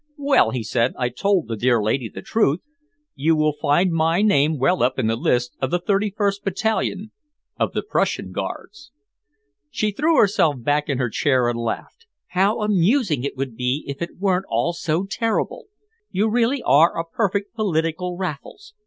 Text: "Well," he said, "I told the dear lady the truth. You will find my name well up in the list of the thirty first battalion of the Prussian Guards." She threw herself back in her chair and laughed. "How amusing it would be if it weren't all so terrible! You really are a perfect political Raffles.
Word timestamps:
"Well," 0.17 0.49
he 0.49 0.63
said, 0.63 0.95
"I 0.97 1.09
told 1.09 1.47
the 1.47 1.55
dear 1.55 1.79
lady 1.79 2.09
the 2.09 2.23
truth. 2.23 2.61
You 3.13 3.35
will 3.35 3.53
find 3.61 3.91
my 3.91 4.23
name 4.23 4.57
well 4.57 4.81
up 4.81 4.97
in 4.97 5.05
the 5.05 5.15
list 5.15 5.55
of 5.61 5.69
the 5.69 5.77
thirty 5.77 6.09
first 6.17 6.43
battalion 6.43 7.11
of 7.59 7.73
the 7.73 7.83
Prussian 7.83 8.31
Guards." 8.31 8.91
She 9.69 9.91
threw 9.91 10.17
herself 10.17 10.55
back 10.57 10.89
in 10.89 10.97
her 10.97 11.11
chair 11.11 11.47
and 11.49 11.59
laughed. 11.59 12.07
"How 12.29 12.61
amusing 12.61 13.23
it 13.23 13.37
would 13.37 13.55
be 13.55 13.83
if 13.87 14.01
it 14.01 14.17
weren't 14.17 14.45
all 14.49 14.73
so 14.73 15.05
terrible! 15.07 15.65
You 16.09 16.27
really 16.31 16.63
are 16.63 16.97
a 16.97 17.05
perfect 17.05 17.53
political 17.53 18.17
Raffles. 18.17 18.73